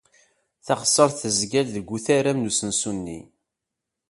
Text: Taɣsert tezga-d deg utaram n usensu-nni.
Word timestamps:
Taɣsert 0.65 1.17
tezga-d 1.21 1.67
deg 1.75 1.89
utaram 1.95 2.39
n 2.41 2.47
usensu-nni. 2.49 3.19